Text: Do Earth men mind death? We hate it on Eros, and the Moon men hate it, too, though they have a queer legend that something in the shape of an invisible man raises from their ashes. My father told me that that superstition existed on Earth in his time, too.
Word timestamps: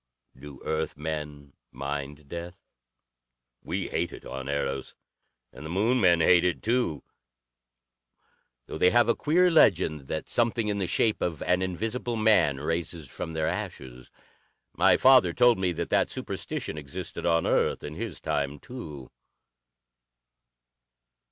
Do 0.35 0.63
Earth 0.65 0.97
men 0.97 1.53
mind 1.71 2.27
death? 2.27 2.55
We 3.61 3.87
hate 3.89 4.11
it 4.11 4.25
on 4.25 4.49
Eros, 4.49 4.95
and 5.53 5.63
the 5.63 5.69
Moon 5.69 6.01
men 6.01 6.21
hate 6.21 6.43
it, 6.43 6.63
too, 6.63 7.03
though 8.65 8.79
they 8.79 8.89
have 8.89 9.07
a 9.07 9.13
queer 9.15 9.51
legend 9.51 10.07
that 10.07 10.27
something 10.27 10.69
in 10.69 10.79
the 10.79 10.87
shape 10.87 11.21
of 11.21 11.43
an 11.43 11.61
invisible 11.61 12.15
man 12.15 12.57
raises 12.59 13.07
from 13.09 13.33
their 13.33 13.47
ashes. 13.47 14.09
My 14.73 14.97
father 14.97 15.33
told 15.33 15.59
me 15.59 15.71
that 15.73 15.91
that 15.91 16.09
superstition 16.09 16.79
existed 16.79 17.27
on 17.27 17.45
Earth 17.45 17.83
in 17.83 17.93
his 17.93 18.19
time, 18.19 18.57
too. 18.57 19.11